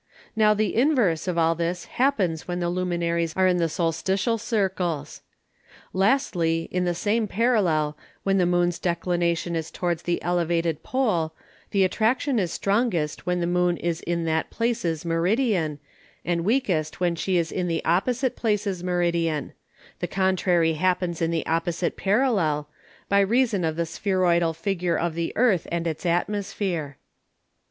[0.35, 5.21] Now the Inverse of all this happens when the Luminaries are in the Solstitial Circles.
[5.93, 11.35] Lastly, In the same Parallel, when the Moon's Declination is towards the Elevated Pole,
[11.69, 15.77] the Attraction is strongest when the Moon is in that Places Meridian,
[16.25, 19.53] and weakest when she is in the Opposite Places Meridian:
[19.99, 22.67] The contrary happens in the Opposite Parallel;
[23.07, 26.97] by reason of the Spheroidal Figure of the Earth and its Atmosphere.